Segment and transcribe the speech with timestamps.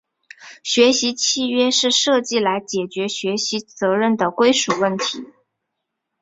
[0.63, 5.25] 学习契约是设计来解决学习责任的归属问题。